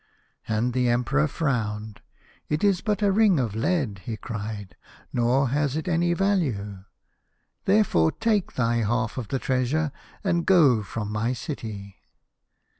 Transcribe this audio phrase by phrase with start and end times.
[0.47, 2.01] "And the Emperor frowned.'
[2.49, 4.75] It is but a ring of lead,' he cried,'
[5.13, 6.85] nor has it any value.
[7.65, 9.91] Therefore take thy half of the treasure
[10.23, 11.97] and go from my city.